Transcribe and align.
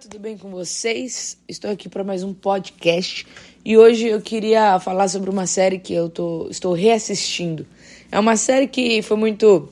Tudo 0.00 0.20
bem 0.20 0.38
com 0.38 0.48
vocês? 0.50 1.36
Estou 1.48 1.72
aqui 1.72 1.88
para 1.88 2.04
mais 2.04 2.22
um 2.22 2.32
podcast 2.32 3.26
e 3.64 3.76
hoje 3.76 4.06
eu 4.06 4.20
queria 4.20 4.78
falar 4.78 5.08
sobre 5.08 5.28
uma 5.28 5.44
série 5.44 5.80
que 5.80 5.92
eu 5.92 6.08
tô, 6.08 6.46
estou 6.48 6.72
reassistindo. 6.72 7.66
É 8.12 8.16
uma 8.16 8.36
série 8.36 8.68
que 8.68 9.02
foi 9.02 9.16
muito 9.16 9.68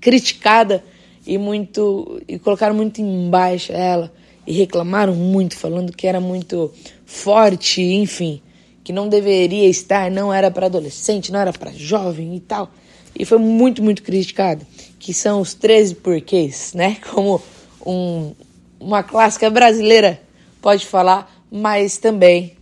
criticada 0.00 0.82
e 1.24 1.38
muito 1.38 2.20
e 2.26 2.36
colocaram 2.36 2.74
muito 2.74 3.00
embaixo 3.00 3.70
ela 3.70 4.12
e 4.44 4.52
reclamaram 4.52 5.14
muito, 5.14 5.56
falando 5.56 5.92
que 5.92 6.08
era 6.08 6.20
muito 6.20 6.72
forte, 7.06 7.80
enfim, 7.80 8.42
que 8.82 8.92
não 8.92 9.08
deveria 9.08 9.68
estar, 9.68 10.10
não 10.10 10.34
era 10.34 10.50
para 10.50 10.66
adolescente, 10.66 11.30
não 11.30 11.38
era 11.38 11.52
para 11.52 11.70
jovem 11.70 12.34
e 12.34 12.40
tal. 12.40 12.72
E 13.16 13.24
foi 13.24 13.38
muito, 13.38 13.84
muito 13.84 14.02
criticado, 14.02 14.66
que 14.98 15.14
são 15.14 15.40
os 15.40 15.54
13 15.54 15.94
porquês, 15.94 16.72
né? 16.74 16.96
Como 17.08 17.40
um, 17.86 18.34
uma 18.84 19.02
clássica 19.02 19.48
brasileira 19.48 20.20
pode 20.60 20.86
falar, 20.86 21.34
mas 21.50 21.96
também 21.96 22.56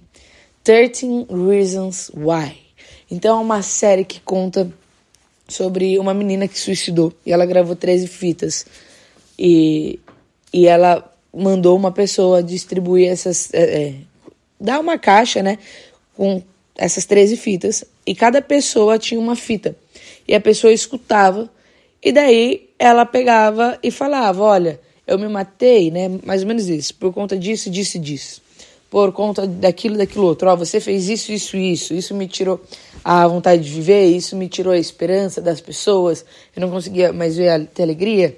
13 0.63 1.27
Reasons 1.29 2.11
Why. 2.15 2.57
Então 3.11 3.39
é 3.39 3.43
uma 3.43 3.61
série 3.61 4.05
que 4.05 4.21
conta 4.21 4.73
sobre 5.49 5.99
uma 5.99 6.15
menina 6.15 6.47
que 6.47 6.59
suicidou 6.59 7.13
e 7.27 7.33
ela 7.33 7.45
gravou 7.45 7.75
13 7.75 8.07
fitas 8.07 8.65
e, 9.39 9.99
e 10.53 10.67
ela 10.67 11.13
mandou 11.35 11.77
uma 11.77 11.91
pessoa 11.91 12.43
distribuir 12.43 13.11
essas. 13.11 13.53
É, 13.53 13.63
é, 13.63 13.95
dar 14.61 14.79
uma 14.79 14.97
caixa, 14.97 15.43
né? 15.43 15.59
Com 16.17 16.41
essas 16.77 17.05
13 17.05 17.37
fitas 17.37 17.85
e 18.07 18.15
cada 18.15 18.41
pessoa 18.41 18.99
tinha 18.99 19.21
uma 19.21 19.35
fita 19.35 19.77
e 20.27 20.35
a 20.35 20.41
pessoa 20.41 20.73
escutava 20.73 21.51
e 22.03 22.13
daí 22.13 22.71
ela 22.79 23.05
pegava 23.05 23.79
e 23.83 23.91
falava: 23.91 24.43
Olha 24.43 24.81
eu 25.07 25.19
me 25.19 25.29
matei, 25.29 25.91
né? 25.91 26.11
Mais 26.25 26.43
ou 26.43 26.49
menos 26.49 26.69
isso, 26.69 26.95
por 26.95 27.13
conta 27.13 27.37
disso, 27.37 27.71
disso 27.71 27.99
disso. 27.99 28.43
Por 28.91 29.13
conta 29.13 29.47
daquilo, 29.47 29.97
daquilo 29.97 30.27
outro. 30.27 30.49
Ó, 30.49 30.57
você 30.57 30.79
fez 30.79 31.09
isso, 31.09 31.33
isso, 31.33 31.57
isso. 31.57 31.95
Isso 31.95 32.15
me 32.15 32.29
tirou 32.29 32.61
a 33.03 33.27
vontade 33.27 33.63
de 33.63 33.71
viver, 33.71 34.07
isso 34.07 34.37
me 34.37 34.49
tirou 34.49 34.73
a 34.73 34.79
esperança 34.79 35.41
das 35.41 35.61
pessoas. 35.61 36.25
Eu 36.55 36.61
não 36.61 36.71
conseguia 36.71 37.13
mais 37.13 37.37
ver 37.37 37.49
a, 37.49 37.61
ter 37.61 37.83
alegria. 37.85 38.37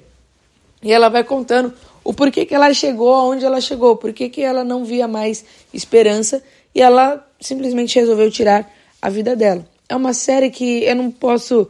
E 0.83 0.93
ela 0.93 1.09
vai 1.09 1.25
contando 1.25 1.73
o 2.05 2.13
porquê 2.13 2.45
que 2.45 2.55
ela 2.55 2.73
chegou 2.73 3.15
aonde 3.15 3.45
ela 3.45 3.61
chegou, 3.61 3.97
porquê 3.97 4.29
que 4.29 4.43
ela 4.43 4.63
não 4.63 4.85
via 4.85 5.09
mais 5.09 5.45
esperança 5.73 6.43
e 6.75 6.81
ela 6.81 7.27
simplesmente 7.41 7.99
resolveu 7.99 8.31
tirar 8.31 8.71
a 9.01 9.09
vida 9.09 9.35
dela. 9.35 9.67
É 9.89 9.97
uma 9.97 10.13
série 10.13 10.51
que 10.51 10.85
eu 10.85 10.95
não 10.95 11.11
posso 11.11 11.67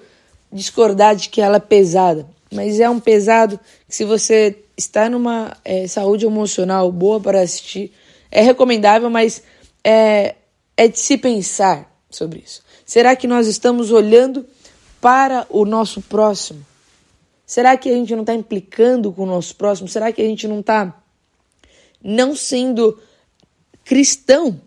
discordar 0.52 1.14
de 1.16 1.28
que 1.28 1.40
ela 1.40 1.56
é 1.56 1.60
pesada, 1.60 2.26
mas 2.52 2.80
é 2.80 2.90
um 2.90 3.00
pesado 3.00 3.58
que 3.88 3.94
se 3.94 4.04
você 4.04 4.56
está 4.76 5.08
numa 5.08 5.56
é, 5.64 5.86
saúde 5.86 6.26
emocional 6.26 6.90
boa 6.90 7.20
para 7.20 7.40
assistir, 7.40 7.92
é 8.30 8.42
recomendável, 8.42 9.08
mas 9.08 9.42
é, 9.82 10.34
é 10.76 10.88
de 10.88 10.98
se 10.98 11.16
pensar 11.16 11.90
sobre 12.10 12.40
isso. 12.40 12.62
Será 12.84 13.14
que 13.14 13.26
nós 13.26 13.46
estamos 13.46 13.90
olhando 13.90 14.46
para 15.00 15.46
o 15.50 15.64
nosso 15.64 16.00
próximo? 16.02 16.64
Será 17.46 17.76
que 17.76 17.90
a 17.90 17.94
gente 17.94 18.14
não 18.14 18.22
está 18.22 18.34
implicando 18.34 19.12
com 19.12 19.22
o 19.22 19.26
nosso 19.26 19.54
próximo? 19.56 19.88
Será 19.88 20.10
que 20.10 20.22
a 20.22 20.24
gente 20.24 20.48
não 20.48 20.60
está 20.60 21.00
não 22.02 22.34
sendo 22.34 22.98
cristão 23.84 24.60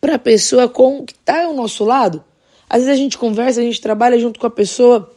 para 0.00 0.16
a 0.16 0.18
pessoa 0.18 0.68
com 0.68 1.04
que 1.04 1.14
está 1.14 1.44
ao 1.44 1.54
nosso 1.54 1.84
lado? 1.84 2.22
Às 2.68 2.84
vezes 2.84 2.94
a 2.94 3.02
gente 3.02 3.18
conversa, 3.18 3.60
a 3.60 3.64
gente 3.64 3.80
trabalha 3.80 4.18
junto 4.18 4.38
com 4.38 4.46
a 4.46 4.50
pessoa 4.50 5.12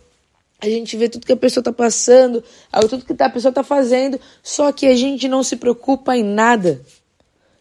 a 0.61 0.67
gente 0.67 0.95
vê 0.97 1.09
tudo 1.09 1.25
que 1.25 1.33
a 1.33 1.38
pessoa 1.38 1.61
está 1.61 1.71
passando, 1.71 2.43
tudo 2.89 3.05
que 3.05 3.21
a 3.21 3.29
pessoa 3.29 3.49
está 3.49 3.63
fazendo, 3.63 4.19
só 4.41 4.71
que 4.71 4.85
a 4.88 4.95
gente 4.95 5.27
não 5.27 5.43
se 5.43 5.55
preocupa 5.55 6.16
em 6.16 6.23
nada. 6.23 6.81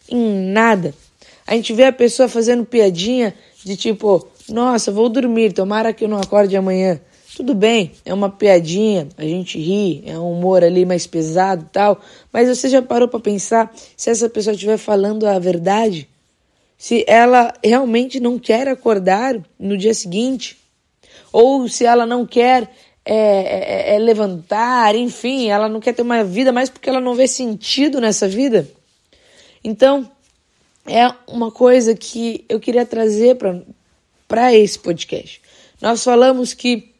Em 0.09 0.53
nada. 0.53 0.94
A 1.47 1.55
gente 1.55 1.72
vê 1.72 1.84
a 1.84 1.93
pessoa 1.93 2.28
fazendo 2.28 2.65
piadinha 2.65 3.34
de 3.65 3.77
tipo, 3.77 4.27
nossa, 4.49 4.91
vou 4.91 5.09
dormir, 5.09 5.53
tomara 5.53 5.93
que 5.93 6.05
eu 6.05 6.09
não 6.09 6.19
acorde 6.19 6.56
amanhã. 6.56 7.00
Tudo 7.37 7.53
bem, 7.53 7.91
é 8.05 8.15
uma 8.15 8.31
piadinha, 8.31 9.09
a 9.19 9.25
gente 9.25 9.59
ri, 9.59 10.05
é 10.06 10.16
um 10.16 10.32
humor 10.32 10.62
ali 10.62 10.87
mais 10.87 11.05
pesado 11.05 11.65
e 11.65 11.72
tal, 11.72 12.00
mas 12.32 12.49
você 12.49 12.69
já 12.69 12.81
parou 12.81 13.09
para 13.09 13.19
pensar 13.19 13.75
se 13.97 14.09
essa 14.09 14.28
pessoa 14.28 14.55
estiver 14.55 14.78
falando 14.78 15.26
a 15.26 15.37
verdade? 15.38 16.09
Se 16.78 17.05
ela 17.09 17.53
realmente 17.62 18.21
não 18.21 18.38
quer 18.38 18.69
acordar 18.69 19.37
no 19.59 19.76
dia 19.76 19.93
seguinte? 19.93 20.64
Ou 21.33 21.69
se 21.69 21.85
ela 21.85 22.07
não 22.07 22.27
quer 22.27 22.71
é, 23.07 23.15
é, 23.15 23.93
é, 23.93 23.95
é, 23.97 23.99
levantar, 23.99 24.95
enfim, 24.95 25.51
ela 25.51 25.69
não 25.69 25.79
quer 25.79 25.93
ter 25.93 26.01
uma 26.01 26.25
vida 26.25 26.51
mais 26.53 26.71
porque 26.71 26.89
ela 26.89 27.01
não 27.01 27.15
vê 27.15 27.29
sentido 27.29 28.01
nessa 28.01 28.27
vida. 28.27 28.67
Então, 29.63 30.11
é 30.87 31.13
uma 31.27 31.51
coisa 31.51 31.95
que 31.95 32.47
eu 32.49 32.59
queria 32.59 32.87
trazer 32.87 33.37
para 34.27 34.55
esse 34.55 34.79
podcast. 34.79 35.43
Nós 35.83 36.03
falamos 36.03 36.55
que 36.55 36.95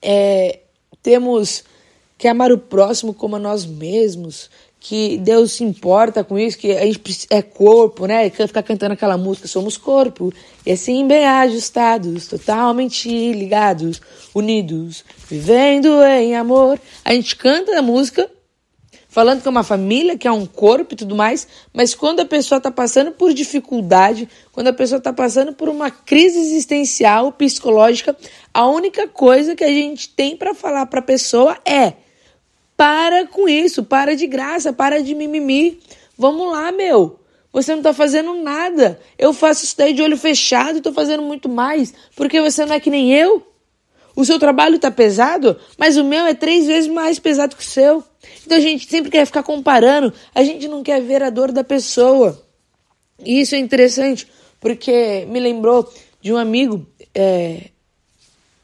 é, 0.00 0.60
temos 1.02 1.64
que 2.16 2.28
amar 2.28 2.52
o 2.52 2.58
próximo 2.58 3.12
como 3.12 3.36
a 3.36 3.40
nós 3.40 3.66
mesmos, 3.66 4.50
que 4.80 5.18
Deus 5.18 5.52
se 5.52 5.64
importa 5.64 6.22
com 6.22 6.38
isso, 6.38 6.56
que 6.56 6.70
a 6.72 6.84
gente 6.84 7.26
é 7.30 7.42
corpo, 7.42 8.06
né? 8.06 8.30
Ficar 8.30 8.62
cantando 8.62 8.92
aquela 8.92 9.18
música, 9.18 9.48
somos 9.48 9.76
corpo, 9.76 10.32
e 10.64 10.72
assim 10.72 11.06
bem 11.06 11.26
ajustados, 11.26 12.28
totalmente 12.28 13.08
ligados, 13.32 14.00
unidos, 14.34 15.04
vivendo 15.28 16.02
em 16.04 16.36
amor. 16.36 16.80
A 17.04 17.12
gente 17.12 17.34
canta 17.34 17.76
a 17.78 17.82
música 17.82 18.30
falando 19.08 19.42
que 19.42 19.48
é 19.48 19.50
uma 19.50 19.64
família, 19.64 20.16
que 20.16 20.28
é 20.28 20.32
um 20.32 20.46
corpo 20.46 20.94
e 20.94 20.96
tudo 20.96 21.16
mais, 21.16 21.48
mas 21.72 21.94
quando 21.94 22.20
a 22.20 22.24
pessoa 22.24 22.58
está 22.58 22.70
passando 22.70 23.10
por 23.10 23.34
dificuldade, 23.34 24.28
quando 24.52 24.68
a 24.68 24.72
pessoa 24.72 24.98
está 24.98 25.12
passando 25.12 25.52
por 25.52 25.68
uma 25.68 25.90
crise 25.90 26.38
existencial, 26.38 27.32
psicológica, 27.32 28.16
a 28.54 28.68
única 28.68 29.08
coisa 29.08 29.56
que 29.56 29.64
a 29.64 29.68
gente 29.68 30.08
tem 30.10 30.36
para 30.36 30.54
falar 30.54 30.86
para 30.86 31.00
a 31.00 31.02
pessoa 31.02 31.58
é 31.64 31.94
para 32.78 33.26
com 33.26 33.48
isso, 33.48 33.82
para 33.82 34.14
de 34.14 34.28
graça, 34.28 34.72
para 34.72 35.02
de 35.02 35.12
mimimi. 35.12 35.80
Vamos 36.16 36.52
lá, 36.52 36.70
meu. 36.70 37.18
Você 37.52 37.74
não 37.74 37.82
tá 37.82 37.92
fazendo 37.92 38.34
nada. 38.36 39.00
Eu 39.18 39.32
faço 39.32 39.64
isso 39.64 39.76
daí 39.76 39.92
de 39.92 40.00
olho 40.00 40.16
fechado 40.16 40.78
e 40.78 40.80
tô 40.80 40.92
fazendo 40.92 41.24
muito 41.24 41.48
mais, 41.48 41.92
porque 42.14 42.40
você 42.40 42.64
não 42.64 42.74
é 42.74 42.78
que 42.78 42.88
nem 42.88 43.12
eu. 43.12 43.44
O 44.14 44.24
seu 44.24 44.38
trabalho 44.38 44.78
tá 44.78 44.92
pesado, 44.92 45.58
mas 45.76 45.96
o 45.96 46.04
meu 46.04 46.24
é 46.24 46.34
três 46.34 46.68
vezes 46.68 46.88
mais 46.88 47.18
pesado 47.18 47.56
que 47.56 47.62
o 47.62 47.66
seu. 47.66 48.04
Então 48.46 48.56
a 48.56 48.60
gente 48.60 48.88
sempre 48.88 49.10
quer 49.10 49.26
ficar 49.26 49.42
comparando, 49.42 50.14
a 50.32 50.44
gente 50.44 50.68
não 50.68 50.84
quer 50.84 51.02
ver 51.02 51.20
a 51.20 51.30
dor 51.30 51.50
da 51.50 51.64
pessoa. 51.64 52.40
E 53.24 53.40
isso 53.40 53.56
é 53.56 53.58
interessante, 53.58 54.28
porque 54.60 55.26
me 55.28 55.40
lembrou 55.40 55.92
de 56.20 56.32
um 56.32 56.36
amigo 56.36 56.86
é, 57.12 57.70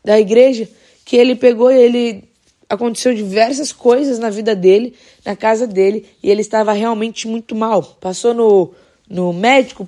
da 0.05 0.21
igreja 0.21 0.69
que 1.05 1.17
ele 1.17 1.35
pegou 1.35 1.73
e 1.73 1.83
ele 1.83 2.34
aconteceu 2.69 3.15
diversas 3.15 3.73
coisas 3.73 4.19
na 4.19 4.31
vida 4.31 4.55
dele, 4.55 4.95
na 5.25 5.37
casa 5.37 5.67
dele, 5.67 6.07
e 6.23 6.31
ele 6.31 6.41
estava 6.41 6.73
realmente 6.73 7.29
muito 7.29 7.55
mal. 7.55 7.83
Passou 8.01 8.35
no, 8.35 8.73
no 9.09 9.33
médico, 9.33 9.87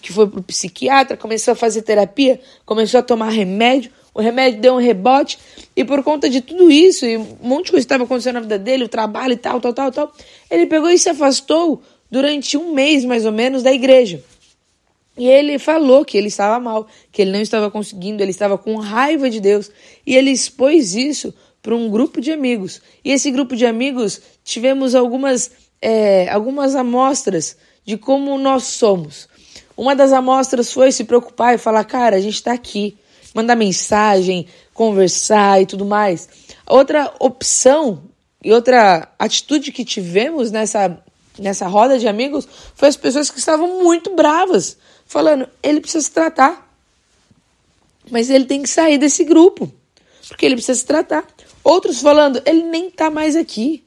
que 0.00 0.12
foi 0.12 0.28
pro 0.28 0.42
psiquiatra, 0.42 1.16
começou 1.16 1.52
a 1.52 1.56
fazer 1.56 1.82
terapia, 1.82 2.40
começou 2.64 3.00
a 3.00 3.02
tomar 3.02 3.30
remédio, 3.30 3.90
o 4.14 4.20
remédio 4.20 4.60
deu 4.60 4.74
um 4.74 4.78
rebote, 4.78 5.38
e 5.74 5.84
por 5.84 6.02
conta 6.02 6.28
de 6.30 6.40
tudo 6.40 6.70
isso, 6.70 7.04
e 7.04 7.16
um 7.16 7.36
monte 7.42 7.66
de 7.66 7.70
coisa 7.72 7.84
estava 7.84 8.04
acontecendo 8.04 8.34
na 8.34 8.40
vida 8.40 8.58
dele, 8.58 8.84
o 8.84 8.88
trabalho 8.88 9.32
e 9.32 9.36
tal, 9.36 9.60
tal, 9.60 9.72
tal, 9.72 9.90
tal, 9.90 10.12
ele 10.50 10.66
pegou 10.66 10.88
e 10.88 10.98
se 10.98 11.08
afastou 11.08 11.82
durante 12.10 12.56
um 12.56 12.72
mês, 12.72 13.04
mais 13.04 13.26
ou 13.26 13.32
menos, 13.32 13.62
da 13.62 13.72
igreja. 13.72 14.22
E 15.16 15.28
ele 15.28 15.58
falou 15.58 16.04
que 16.04 16.18
ele 16.18 16.26
estava 16.26 16.58
mal, 16.58 16.86
que 17.12 17.22
ele 17.22 17.30
não 17.30 17.40
estava 17.40 17.70
conseguindo, 17.70 18.22
ele 18.22 18.32
estava 18.32 18.58
com 18.58 18.74
raiva 18.76 19.30
de 19.30 19.40
Deus. 19.40 19.70
E 20.04 20.16
ele 20.16 20.30
expôs 20.30 20.94
isso 20.94 21.32
para 21.64 21.74
um 21.74 21.88
grupo 21.88 22.20
de 22.20 22.30
amigos. 22.30 22.82
E 23.02 23.10
esse 23.10 23.30
grupo 23.30 23.56
de 23.56 23.64
amigos 23.64 24.20
tivemos 24.44 24.94
algumas, 24.94 25.50
é, 25.80 26.28
algumas 26.28 26.74
amostras 26.74 27.56
de 27.86 27.96
como 27.96 28.36
nós 28.36 28.64
somos. 28.64 29.26
Uma 29.74 29.96
das 29.96 30.12
amostras 30.12 30.70
foi 30.70 30.92
se 30.92 31.04
preocupar 31.04 31.54
e 31.54 31.58
falar, 31.58 31.82
cara, 31.84 32.16
a 32.16 32.20
gente 32.20 32.34
está 32.34 32.52
aqui, 32.52 32.98
mandar 33.34 33.56
mensagem, 33.56 34.46
conversar 34.74 35.62
e 35.62 35.64
tudo 35.64 35.86
mais. 35.86 36.28
Outra 36.66 37.10
opção 37.18 38.02
e 38.44 38.52
outra 38.52 39.08
atitude 39.18 39.72
que 39.72 39.86
tivemos 39.86 40.50
nessa, 40.50 41.02
nessa 41.38 41.66
roda 41.66 41.98
de 41.98 42.06
amigos 42.06 42.46
foi 42.74 42.88
as 42.88 42.96
pessoas 42.96 43.30
que 43.30 43.38
estavam 43.38 43.82
muito 43.82 44.14
bravas, 44.14 44.76
falando, 45.06 45.48
ele 45.62 45.80
precisa 45.80 46.04
se 46.04 46.10
tratar. 46.10 46.62
Mas 48.10 48.28
ele 48.28 48.44
tem 48.44 48.62
que 48.62 48.68
sair 48.68 48.98
desse 48.98 49.24
grupo, 49.24 49.72
porque 50.28 50.44
ele 50.44 50.56
precisa 50.56 50.78
se 50.78 50.84
tratar. 50.84 51.24
Outros 51.64 52.02
falando, 52.02 52.42
ele 52.44 52.62
nem 52.64 52.90
tá 52.90 53.10
mais 53.10 53.34
aqui. 53.34 53.82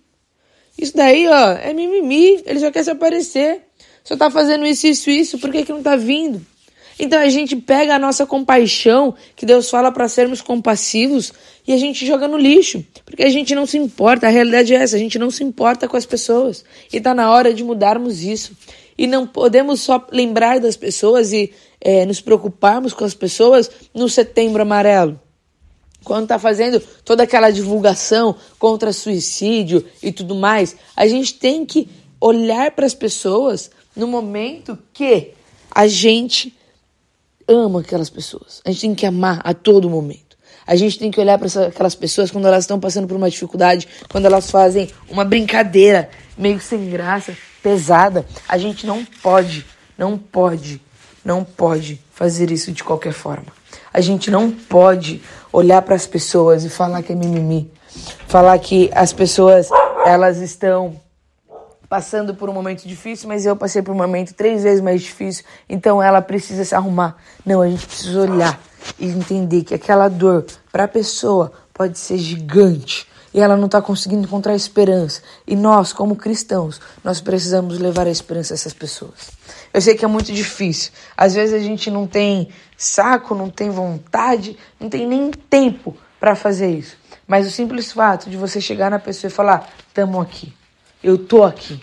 Isso 0.78 0.98
daí, 0.98 1.28
ó, 1.28 1.52
é 1.52 1.72
mimimi, 1.74 2.42
ele 2.46 2.60
só 2.60 2.72
quer 2.72 2.84
se 2.84 2.90
aparecer. 2.90 3.62
Só 4.04 4.18
tá 4.18 4.32
fazendo 4.32 4.66
isso, 4.66 4.88
isso, 4.88 5.10
isso, 5.10 5.38
por 5.38 5.52
que, 5.52 5.64
que 5.64 5.72
não 5.72 5.84
tá 5.84 5.96
vindo? 5.96 6.44
Então 7.00 7.20
a 7.20 7.30
gente 7.30 7.56
pega 7.56 7.96
a 7.96 8.00
nossa 8.00 8.26
compaixão, 8.26 9.14
que 9.36 9.46
Deus 9.46 9.70
fala 9.70 9.92
para 9.92 10.08
sermos 10.08 10.42
compassivos, 10.42 11.32
e 11.68 11.74
a 11.74 11.78
gente 11.78 12.06
joga 12.06 12.28
no 12.28 12.38
lixo, 12.38 12.84
porque 13.06 13.24
a 13.24 13.30
gente 13.30 13.54
não 13.54 13.66
se 13.66 13.78
importa. 13.78 14.28
A 14.28 14.30
realidade 14.30 14.74
é 14.74 14.78
essa, 14.78 14.96
a 14.96 15.00
gente 15.00 15.20
não 15.20 15.30
se 15.30 15.44
importa 15.44 15.88
com 15.88 15.98
as 15.98 16.06
pessoas. 16.06 16.66
E 16.92 16.98
está 16.98 17.14
na 17.14 17.30
hora 17.30 17.54
de 17.54 17.64
mudarmos 17.64 18.24
isso. 18.24 18.54
E 18.98 19.06
não 19.06 19.28
podemos 19.28 19.82
só 19.82 20.04
lembrar 20.12 20.60
das 20.60 20.76
pessoas 20.76 21.32
e 21.32 21.54
é, 21.80 22.06
nos 22.06 22.20
preocuparmos 22.20 22.94
com 22.94 23.06
as 23.06 23.14
pessoas 23.14 23.70
no 23.94 24.10
setembro 24.10 24.64
amarelo. 24.64 25.20
Quando 26.08 26.24
está 26.24 26.40
fazendo 26.40 26.80
toda 27.04 27.24
aquela 27.24 27.52
divulgação 27.52 28.34
contra 28.58 28.94
suicídio 28.94 29.84
e 30.02 30.10
tudo 30.10 30.36
mais, 30.36 30.74
a 30.96 31.06
gente 31.06 31.34
tem 31.34 31.66
que 31.66 31.90
olhar 32.18 32.72
para 32.72 32.86
as 32.86 32.94
pessoas 32.94 33.70
no 33.94 34.08
momento 34.08 34.80
que 34.94 35.34
a 35.70 35.86
gente 35.86 36.58
ama 37.46 37.82
aquelas 37.82 38.10
pessoas. 38.10 38.62
A 38.64 38.72
gente 38.72 38.80
tem 38.80 38.96
que 38.96 39.06
amar 39.06 39.42
a 39.44 39.54
todo 39.54 39.90
momento. 39.90 40.38
A 40.66 40.78
gente 40.78 40.98
tem 40.98 41.12
que 41.12 41.20
olhar 41.20 41.38
para 41.38 41.68
aquelas 41.68 41.94
pessoas 41.94 42.32
quando 42.32 42.48
elas 42.48 42.64
estão 42.64 42.80
passando 42.80 43.06
por 43.06 43.18
uma 43.18 43.30
dificuldade, 43.30 43.86
quando 44.08 44.28
elas 44.28 44.50
fazem 44.50 44.90
uma 45.10 45.26
brincadeira 45.26 46.10
meio 46.38 46.62
sem 46.62 46.90
graça, 46.90 47.38
pesada. 47.62 48.26
A 48.48 48.58
gente 48.58 48.88
não 48.88 49.04
pode, 49.22 49.66
não 49.98 50.18
pode, 50.18 50.80
não 51.26 51.44
pode 51.44 52.00
fazer 52.14 52.50
isso 52.50 52.72
de 52.72 52.82
qualquer 52.82 53.12
forma. 53.12 53.57
A 53.98 54.00
gente 54.00 54.30
não 54.30 54.52
pode 54.52 55.24
olhar 55.52 55.82
para 55.82 55.96
as 55.96 56.06
pessoas 56.06 56.64
e 56.64 56.70
falar 56.70 57.02
que 57.02 57.14
é 57.14 57.16
mimimi, 57.16 57.72
falar 58.28 58.60
que 58.60 58.92
as 58.94 59.12
pessoas 59.12 59.70
elas 60.06 60.38
estão 60.38 61.02
passando 61.90 62.36
por 62.36 62.48
um 62.48 62.54
momento 62.54 62.88
difícil, 62.88 63.28
mas 63.28 63.44
eu 63.44 63.56
passei 63.56 63.82
por 63.82 63.96
um 63.96 63.98
momento 63.98 64.36
três 64.36 64.62
vezes 64.62 64.82
mais 64.82 65.02
difícil, 65.02 65.44
então 65.68 66.00
ela 66.00 66.22
precisa 66.22 66.64
se 66.64 66.76
arrumar. 66.76 67.18
Não, 67.44 67.60
a 67.60 67.68
gente 67.68 67.88
precisa 67.88 68.22
olhar 68.22 68.62
e 69.00 69.08
entender 69.08 69.64
que 69.64 69.74
aquela 69.74 70.08
dor 70.10 70.46
para 70.72 70.84
a 70.84 70.88
pessoa 70.88 71.52
pode 71.74 71.98
ser 71.98 72.20
gigante 72.20 73.08
e 73.34 73.40
ela 73.40 73.58
não 73.58 73.66
está 73.66 73.82
conseguindo 73.82 74.28
encontrar 74.28 74.56
esperança. 74.56 75.22
E 75.46 75.56
nós, 75.56 75.92
como 75.92 76.16
cristãos, 76.16 76.80
nós 77.04 77.20
precisamos 77.20 77.78
levar 77.80 78.08
a 78.08 78.12
esperança 78.12 78.54
a 78.54 78.56
essas 78.56 78.74
pessoas. 78.74 79.32
Eu 79.78 79.82
sei 79.82 79.94
que 79.94 80.04
é 80.04 80.08
muito 80.08 80.34
difícil. 80.34 80.92
Às 81.16 81.36
vezes 81.36 81.54
a 81.54 81.60
gente 81.60 81.92
não 81.92 82.08
tem 82.08 82.50
saco, 82.76 83.36
não 83.36 83.48
tem 83.48 83.70
vontade, 83.70 84.58
não 84.80 84.90
tem 84.90 85.06
nem 85.06 85.30
tempo 85.30 85.96
para 86.20 86.34
fazer 86.34 86.72
isso. 86.72 86.98
Mas 87.28 87.46
o 87.46 87.52
simples 87.52 87.92
fato 87.92 88.28
de 88.28 88.38
você 88.38 88.60
chegar 88.60 88.90
na 88.90 88.98
pessoa 88.98 89.30
e 89.30 89.32
falar: 89.32 89.70
"Tamo 89.94 90.20
aqui. 90.20 90.52
Eu 91.04 91.16
tô 91.16 91.44
aqui. 91.44 91.80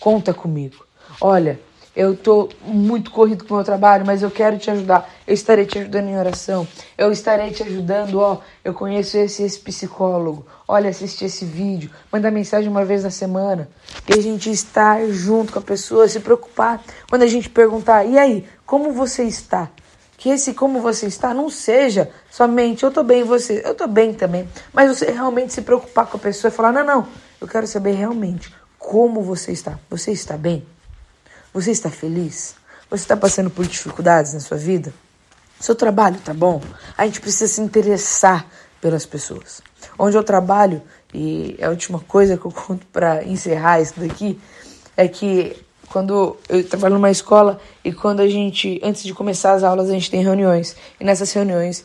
Conta 0.00 0.34
comigo. 0.34 0.84
Olha, 1.20 1.60
eu 1.98 2.16
tô 2.16 2.48
muito 2.62 3.10
corrido 3.10 3.44
com 3.44 3.54
o 3.54 3.56
meu 3.56 3.64
trabalho, 3.64 4.06
mas 4.06 4.22
eu 4.22 4.30
quero 4.30 4.56
te 4.56 4.70
ajudar. 4.70 5.10
Eu 5.26 5.34
estarei 5.34 5.66
te 5.66 5.80
ajudando 5.80 6.06
em 6.06 6.16
oração. 6.16 6.64
Eu 6.96 7.10
estarei 7.10 7.50
te 7.50 7.64
ajudando, 7.64 8.20
ó. 8.20 8.38
Eu 8.64 8.72
conheço 8.72 9.18
esse, 9.18 9.42
esse 9.42 9.58
psicólogo. 9.58 10.46
Olha, 10.68 10.90
assiste 10.90 11.24
esse 11.24 11.44
vídeo. 11.44 11.90
Manda 12.12 12.30
mensagem 12.30 12.70
uma 12.70 12.84
vez 12.84 13.02
na 13.02 13.10
semana. 13.10 13.68
E 14.08 14.16
a 14.16 14.22
gente 14.22 14.48
estar 14.48 15.04
junto 15.08 15.52
com 15.52 15.58
a 15.58 15.62
pessoa, 15.62 16.06
se 16.06 16.20
preocupar. 16.20 16.80
Quando 17.10 17.22
a 17.22 17.26
gente 17.26 17.50
perguntar, 17.50 18.04
e 18.04 18.16
aí, 18.16 18.46
como 18.64 18.92
você 18.92 19.24
está? 19.24 19.68
Que 20.16 20.28
esse 20.28 20.54
como 20.54 20.80
você 20.80 21.06
está 21.06 21.34
não 21.34 21.50
seja 21.50 22.12
somente 22.30 22.84
eu 22.84 22.92
tô 22.92 23.02
bem, 23.02 23.24
você, 23.24 23.60
eu 23.64 23.74
tô 23.74 23.88
bem 23.88 24.14
também. 24.14 24.48
Mas 24.72 24.96
você 24.96 25.10
realmente 25.10 25.52
se 25.52 25.62
preocupar 25.62 26.06
com 26.06 26.16
a 26.16 26.20
pessoa 26.20 26.48
e 26.48 26.54
falar, 26.54 26.70
não, 26.70 26.84
não, 26.84 27.08
eu 27.40 27.48
quero 27.48 27.66
saber 27.66 27.94
realmente 27.94 28.54
como 28.78 29.20
você 29.20 29.50
está. 29.50 29.80
Você 29.90 30.12
está 30.12 30.36
bem? 30.36 30.64
Você 31.58 31.72
está 31.72 31.90
feliz? 31.90 32.54
Você 32.88 33.02
está 33.02 33.16
passando 33.16 33.50
por 33.50 33.66
dificuldades 33.66 34.32
na 34.32 34.38
sua 34.38 34.56
vida? 34.56 34.94
Seu 35.58 35.74
trabalho 35.74 36.16
tá 36.24 36.32
bom? 36.32 36.62
A 36.96 37.04
gente 37.04 37.20
precisa 37.20 37.52
se 37.52 37.60
interessar 37.60 38.46
pelas 38.80 39.04
pessoas. 39.04 39.60
Onde 39.98 40.16
eu 40.16 40.22
trabalho, 40.22 40.80
e 41.12 41.58
a 41.60 41.68
última 41.68 41.98
coisa 41.98 42.36
que 42.36 42.44
eu 42.44 42.52
conto 42.54 42.86
para 42.92 43.24
encerrar 43.24 43.80
isso 43.80 43.98
daqui, 43.98 44.40
é 44.96 45.08
que 45.08 45.56
quando 45.88 46.36
eu 46.48 46.62
trabalho 46.62 46.94
numa 46.94 47.10
escola 47.10 47.58
e 47.84 47.92
quando 47.92 48.20
a 48.20 48.28
gente, 48.28 48.80
antes 48.80 49.02
de 49.02 49.12
começar 49.12 49.54
as 49.54 49.64
aulas, 49.64 49.90
a 49.90 49.92
gente 49.94 50.12
tem 50.12 50.22
reuniões. 50.22 50.76
E 51.00 51.02
nessas 51.02 51.32
reuniões, 51.32 51.84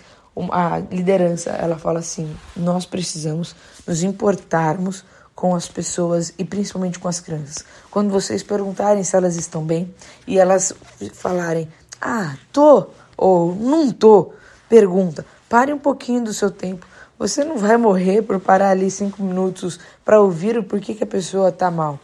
a 0.51 0.83
liderança, 0.91 1.49
ela 1.49 1.79
fala 1.79 1.97
assim: 1.97 2.31
nós 2.55 2.85
precisamos 2.85 3.55
nos 3.87 4.03
importarmos 4.03 5.03
com 5.35 5.55
as 5.55 5.67
pessoas 5.67 6.33
e 6.37 6.43
principalmente 6.43 6.99
com 6.99 7.07
as 7.07 7.19
crianças. 7.19 7.65
Quando 7.89 8.11
vocês 8.11 8.43
perguntarem 8.43 9.03
se 9.03 9.15
elas 9.15 9.35
estão 9.35 9.63
bem 9.63 9.93
e 10.27 10.39
elas 10.39 10.73
falarem, 11.13 11.67
ah, 12.01 12.35
tô 12.51 12.87
ou 13.17 13.55
não 13.55 13.91
tô, 13.91 14.33
pergunta, 14.69 15.25
pare 15.49 15.73
um 15.73 15.79
pouquinho 15.79 16.23
do 16.23 16.33
seu 16.33 16.51
tempo. 16.51 16.85
Você 17.17 17.43
não 17.43 17.57
vai 17.57 17.77
morrer 17.77 18.21
por 18.21 18.39
parar 18.39 18.71
ali 18.71 18.89
cinco 18.89 19.23
minutos 19.23 19.79
para 20.03 20.19
ouvir 20.19 20.57
o 20.57 20.63
porquê 20.63 20.93
que 20.93 21.03
a 21.03 21.07
pessoa 21.07 21.51
tá 21.51 21.69
mal. 21.69 21.99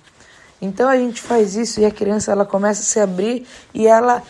Então 0.62 0.90
a 0.90 0.98
gente 0.98 1.22
faz 1.22 1.56
isso 1.56 1.80
e 1.80 1.86
a 1.86 1.92
criança 1.92 2.32
ela 2.32 2.46
começa 2.46 2.82
a 2.82 2.86
se 2.86 3.00
abrir 3.00 3.46
e 3.74 3.88
ela 3.88 4.22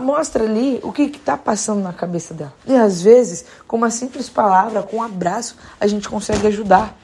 mostra 0.00 0.44
ali 0.44 0.80
o 0.82 0.92
que 0.92 1.02
está 1.02 1.36
passando 1.36 1.82
na 1.82 1.92
cabeça 1.92 2.32
dela. 2.32 2.54
E 2.66 2.74
às 2.74 3.02
vezes, 3.02 3.44
com 3.66 3.76
uma 3.76 3.90
simples 3.90 4.28
palavra, 4.28 4.82
com 4.82 4.98
um 4.98 5.02
abraço, 5.02 5.56
a 5.80 5.86
gente 5.86 6.08
consegue 6.08 6.46
ajudar 6.46 6.96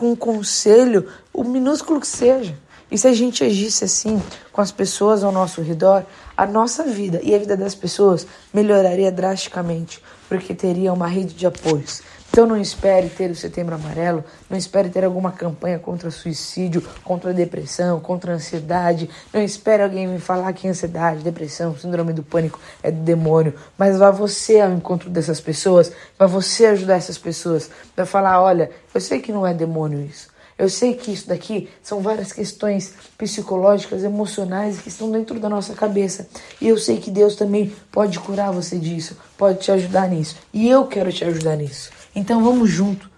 com 0.00 0.12
um 0.12 0.16
conselho, 0.16 1.06
o 1.30 1.44
minúsculo 1.44 2.00
que 2.00 2.06
seja. 2.06 2.56
E 2.90 2.96
se 2.96 3.06
a 3.06 3.12
gente 3.12 3.44
agisse 3.44 3.84
assim 3.84 4.20
com 4.50 4.62
as 4.62 4.72
pessoas 4.72 5.22
ao 5.22 5.30
nosso 5.30 5.60
redor, 5.60 6.06
a 6.34 6.46
nossa 6.46 6.84
vida 6.84 7.20
e 7.22 7.34
a 7.34 7.38
vida 7.38 7.54
das 7.54 7.74
pessoas 7.74 8.26
melhoraria 8.52 9.12
drasticamente, 9.12 10.02
porque 10.26 10.54
teria 10.54 10.90
uma 10.90 11.06
rede 11.06 11.34
de 11.34 11.46
apoios. 11.46 12.00
Então 12.30 12.46
não 12.46 12.56
espere 12.56 13.08
ter 13.08 13.28
o 13.28 13.34
setembro 13.34 13.74
amarelo, 13.74 14.24
não 14.48 14.56
espere 14.56 14.88
ter 14.88 15.04
alguma 15.04 15.32
campanha 15.32 15.80
contra 15.80 16.12
suicídio, 16.12 16.80
contra 17.02 17.34
depressão, 17.34 17.98
contra 17.98 18.32
ansiedade. 18.32 19.10
Não 19.32 19.42
espere 19.42 19.82
alguém 19.82 20.06
me 20.06 20.20
falar 20.20 20.52
que 20.52 20.68
ansiedade, 20.68 21.24
depressão, 21.24 21.76
síndrome 21.76 22.12
do 22.12 22.22
pânico 22.22 22.60
é 22.84 22.90
do 22.92 23.02
demônio. 23.02 23.54
Mas 23.76 23.98
vá 23.98 24.12
você 24.12 24.60
ao 24.60 24.70
encontro 24.70 25.10
dessas 25.10 25.40
pessoas, 25.40 25.92
vá 26.16 26.26
você 26.26 26.66
ajudar 26.66 26.94
essas 26.94 27.18
pessoas. 27.18 27.68
Vai 27.96 28.06
falar, 28.06 28.40
olha, 28.40 28.70
eu 28.94 29.00
sei 29.00 29.20
que 29.20 29.32
não 29.32 29.44
é 29.44 29.52
demônio 29.52 30.00
isso. 30.00 30.28
Eu 30.60 30.68
sei 30.68 30.92
que 30.92 31.10
isso 31.10 31.26
daqui 31.26 31.70
são 31.82 32.02
várias 32.02 32.34
questões 32.34 32.92
psicológicas, 33.16 34.04
emocionais 34.04 34.78
que 34.78 34.90
estão 34.90 35.10
dentro 35.10 35.40
da 35.40 35.48
nossa 35.48 35.72
cabeça. 35.72 36.28
E 36.60 36.68
eu 36.68 36.76
sei 36.76 36.98
que 36.98 37.10
Deus 37.10 37.34
também 37.34 37.72
pode 37.90 38.20
curar 38.20 38.52
você 38.52 38.78
disso, 38.78 39.16
pode 39.38 39.60
te 39.60 39.72
ajudar 39.72 40.06
nisso. 40.10 40.36
E 40.52 40.68
eu 40.68 40.84
quero 40.84 41.10
te 41.10 41.24
ajudar 41.24 41.56
nisso. 41.56 41.88
Então 42.14 42.44
vamos 42.44 42.68
junto. 42.68 43.08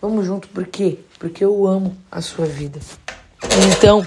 Vamos 0.00 0.24
junto, 0.24 0.48
por 0.48 0.66
quê? 0.66 1.00
Porque 1.18 1.44
eu 1.44 1.66
amo 1.66 1.94
a 2.10 2.22
sua 2.22 2.46
vida. 2.46 2.80
Então, 3.70 4.06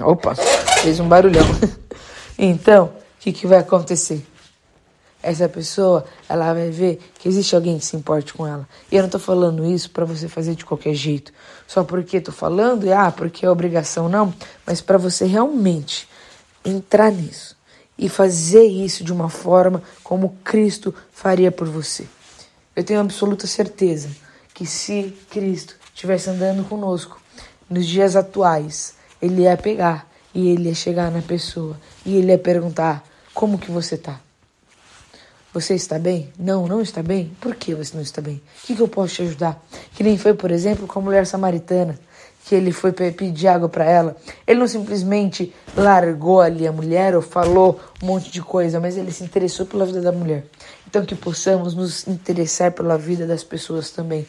opa, 0.00 0.34
fez 0.82 0.98
um 0.98 1.06
barulhão. 1.06 1.46
então, 2.36 2.86
o 2.86 3.20
que, 3.20 3.30
que 3.32 3.46
vai 3.46 3.58
acontecer? 3.58 4.26
Essa 5.22 5.48
pessoa, 5.48 6.04
ela 6.28 6.52
vai 6.52 6.70
ver 6.70 7.00
que 7.18 7.28
existe 7.28 7.54
alguém 7.54 7.78
que 7.78 7.84
se 7.84 7.96
importe 7.96 8.32
com 8.32 8.46
ela. 8.46 8.68
E 8.90 8.96
eu 8.96 9.02
não 9.02 9.10
tô 9.10 9.18
falando 9.18 9.64
isso 9.64 9.90
para 9.90 10.04
você 10.04 10.28
fazer 10.28 10.54
de 10.54 10.64
qualquer 10.64 10.94
jeito, 10.94 11.32
só 11.66 11.82
porque 11.82 12.20
tô 12.20 12.30
falando 12.30 12.86
e 12.86 12.92
ah, 12.92 13.10
porque 13.10 13.44
é 13.44 13.50
obrigação 13.50 14.08
não, 14.08 14.32
mas 14.64 14.80
para 14.80 14.96
você 14.96 15.26
realmente 15.26 16.08
entrar 16.64 17.10
nisso 17.10 17.56
e 17.98 18.08
fazer 18.08 18.64
isso 18.64 19.02
de 19.02 19.12
uma 19.12 19.28
forma 19.28 19.82
como 20.04 20.36
Cristo 20.44 20.94
faria 21.10 21.50
por 21.50 21.66
você. 21.68 22.06
Eu 22.76 22.84
tenho 22.84 23.00
absoluta 23.00 23.46
certeza 23.46 24.08
que 24.54 24.64
se 24.64 25.16
Cristo 25.30 25.74
estivesse 25.92 26.30
andando 26.30 26.68
conosco 26.68 27.20
nos 27.68 27.86
dias 27.86 28.14
atuais, 28.14 28.94
ele 29.20 29.42
ia 29.42 29.56
pegar 29.56 30.08
e 30.32 30.48
ele 30.48 30.68
ia 30.68 30.74
chegar 30.74 31.10
na 31.10 31.20
pessoa 31.20 31.76
e 32.06 32.16
ele 32.16 32.30
ia 32.30 32.38
perguntar: 32.38 33.04
como 33.34 33.58
que 33.58 33.70
você 33.70 33.96
está? 33.96 34.20
Você 35.52 35.74
está 35.74 35.98
bem? 35.98 36.30
Não, 36.38 36.66
não 36.66 36.82
está 36.82 37.02
bem? 37.02 37.32
Por 37.40 37.54
que 37.54 37.74
você 37.74 37.94
não 37.94 38.02
está 38.02 38.20
bem? 38.20 38.42
O 38.62 38.66
que, 38.66 38.76
que 38.76 38.82
eu 38.82 38.88
posso 38.88 39.14
te 39.14 39.22
ajudar? 39.22 39.58
Que 39.94 40.02
nem 40.02 40.18
foi, 40.18 40.34
por 40.34 40.50
exemplo, 40.50 40.86
com 40.86 40.98
a 40.98 41.02
mulher 41.02 41.26
samaritana, 41.26 41.98
que 42.44 42.54
ele 42.54 42.70
foi 42.70 42.92
pedir 42.92 43.48
água 43.48 43.68
para 43.68 43.84
ela. 43.84 44.16
Ele 44.46 44.60
não 44.60 44.68
simplesmente 44.68 45.54
largou 45.74 46.42
ali 46.42 46.66
a 46.66 46.72
mulher 46.72 47.16
ou 47.16 47.22
falou 47.22 47.80
um 48.02 48.06
monte 48.06 48.30
de 48.30 48.42
coisa, 48.42 48.78
mas 48.78 48.98
ele 48.98 49.10
se 49.10 49.24
interessou 49.24 49.64
pela 49.64 49.86
vida 49.86 50.02
da 50.02 50.12
mulher. 50.12 50.44
Então, 50.86 51.04
que 51.04 51.14
possamos 51.14 51.74
nos 51.74 52.06
interessar 52.06 52.72
pela 52.72 52.98
vida 52.98 53.26
das 53.26 53.42
pessoas 53.42 53.90
também. 53.90 54.26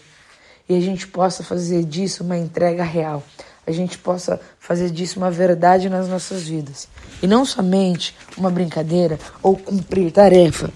E 0.69 0.77
a 0.77 0.79
gente 0.79 1.05
possa 1.05 1.43
fazer 1.43 1.83
disso 1.83 2.23
uma 2.23 2.37
entrega 2.37 2.83
real. 2.83 3.23
A 3.67 3.71
gente 3.71 3.97
possa 3.97 4.39
fazer 4.59 4.89
disso 4.89 5.19
uma 5.19 5.29
verdade 5.29 5.89
nas 5.89 6.07
nossas 6.07 6.43
vidas. 6.43 6.87
E 7.21 7.27
não 7.27 7.45
somente 7.45 8.15
uma 8.37 8.49
brincadeira 8.49 9.19
ou 9.43 9.55
cumprir 9.55 10.11
tarefa. 10.11 10.69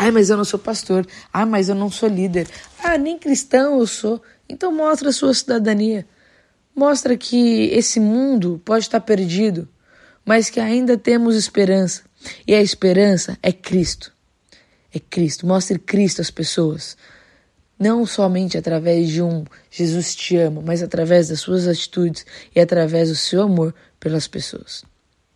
Ai, 0.00 0.12
mas 0.12 0.30
eu 0.30 0.36
não 0.36 0.44
sou 0.44 0.60
pastor. 0.60 1.04
Ah, 1.32 1.44
mas 1.44 1.68
eu 1.68 1.74
não 1.74 1.90
sou 1.90 2.08
líder. 2.08 2.46
Ah, 2.78 2.96
nem 2.96 3.18
cristão 3.18 3.80
eu 3.80 3.86
sou. 3.86 4.22
Então 4.48 4.70
mostra 4.70 5.08
a 5.08 5.12
sua 5.12 5.34
cidadania. 5.34 6.06
Mostra 6.72 7.16
que 7.16 7.64
esse 7.72 7.98
mundo 7.98 8.62
pode 8.64 8.84
estar 8.84 9.00
perdido, 9.00 9.68
mas 10.24 10.48
que 10.50 10.60
ainda 10.60 10.96
temos 10.96 11.34
esperança 11.34 12.04
E 12.46 12.54
a 12.54 12.62
esperança 12.62 13.36
é 13.42 13.50
Cristo. 13.50 14.12
É 14.94 15.00
Cristo. 15.00 15.44
Mostre 15.44 15.80
Cristo 15.80 16.22
às 16.22 16.30
pessoas. 16.30 16.96
Não 17.76 18.06
somente 18.06 18.56
através 18.56 19.08
de 19.08 19.20
um 19.20 19.44
Jesus 19.68 20.14
te 20.14 20.36
ama, 20.36 20.62
mas 20.64 20.80
através 20.80 21.26
das 21.28 21.40
suas 21.40 21.66
atitudes 21.66 22.24
e 22.54 22.60
através 22.60 23.08
do 23.08 23.16
seu 23.16 23.42
amor 23.42 23.74
pelas 23.98 24.28
pessoas. 24.28 24.84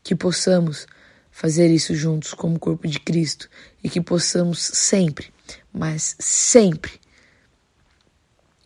Que 0.04 0.14
possamos 0.14 0.86
fazer 1.32 1.68
isso 1.68 1.94
juntos 1.96 2.34
como 2.34 2.58
corpo 2.58 2.86
de 2.86 3.00
Cristo 3.00 3.48
e 3.82 3.88
que 3.88 4.00
possamos 4.00 4.60
sempre, 4.60 5.32
mas 5.72 6.14
sempre, 6.20 6.92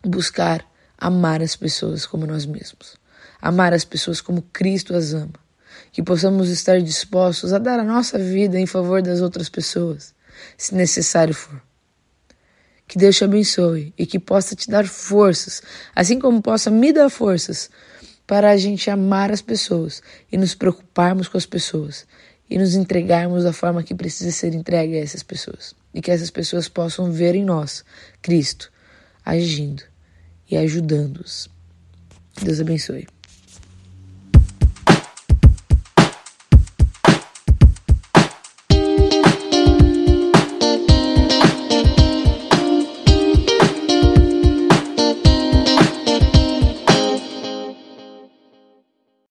buscar 0.04 0.66
amar 0.98 1.40
as 1.40 1.54
pessoas 1.54 2.04
como 2.04 2.26
nós 2.26 2.44
mesmos. 2.44 2.96
Amar 3.40 3.72
as 3.72 3.84
pessoas 3.84 4.20
como 4.20 4.42
Cristo 4.52 4.94
as 4.94 5.14
ama. 5.14 5.34
Que 5.92 6.02
possamos 6.02 6.50
estar 6.50 6.80
dispostos 6.80 7.52
a 7.52 7.58
dar 7.58 7.78
a 7.78 7.84
nossa 7.84 8.18
vida 8.18 8.58
em 8.58 8.66
favor 8.66 9.00
das 9.00 9.20
outras 9.20 9.48
pessoas, 9.48 10.14
se 10.58 10.74
necessário 10.74 11.34
for. 11.34 11.62
Que 12.88 12.98
Deus 12.98 13.16
te 13.16 13.24
abençoe 13.24 13.94
e 13.96 14.06
que 14.06 14.18
possa 14.18 14.54
te 14.54 14.70
dar 14.70 14.86
forças, 14.86 15.62
assim 15.94 16.18
como 16.18 16.42
possa 16.42 16.70
me 16.70 16.92
dar 16.92 17.10
forças 17.10 17.70
para 18.26 18.50
a 18.50 18.56
gente 18.56 18.90
amar 18.90 19.30
as 19.30 19.42
pessoas 19.42 20.02
e 20.30 20.36
nos 20.36 20.54
preocuparmos 20.54 21.28
com 21.28 21.36
as 21.36 21.46
pessoas 21.46 22.06
e 22.48 22.58
nos 22.58 22.74
entregarmos 22.74 23.44
da 23.44 23.52
forma 23.52 23.82
que 23.82 23.94
precisa 23.94 24.30
ser 24.30 24.54
entregue 24.54 24.96
a 24.96 25.02
essas 25.02 25.22
pessoas. 25.22 25.74
E 25.92 26.00
que 26.00 26.10
essas 26.10 26.30
pessoas 26.30 26.68
possam 26.68 27.10
ver 27.10 27.34
em 27.34 27.44
nós 27.44 27.84
Cristo 28.22 28.70
agindo 29.24 29.82
e 30.48 30.56
ajudando-os. 30.56 31.48
Deus 32.42 32.60
abençoe. 32.60 33.15